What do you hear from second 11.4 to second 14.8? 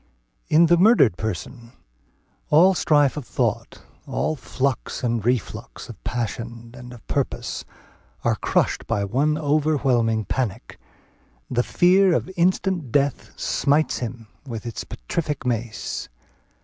the fear of instant death smites him "with